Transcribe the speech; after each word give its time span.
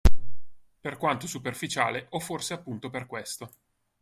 Per 0.79 0.97
quanto 0.97 1.27
superficiale 1.27 2.07
o 2.09 2.19
forse 2.19 2.55
appunto 2.55 2.89
per 2.89 3.05
questo. 3.05 3.51